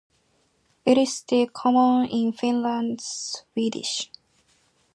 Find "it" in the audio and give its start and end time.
0.83-0.97